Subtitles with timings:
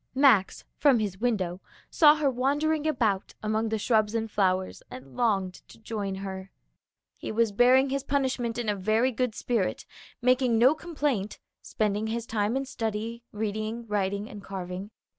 [0.15, 5.61] Max, from his window, saw her wandering about among the shrubs and flowers and longed
[5.67, 6.49] to join her.
[7.19, 9.85] He was bearing his punishment in a very good spirit,
[10.19, 14.89] making no complaint, spending his time in study, reading, writing and carving.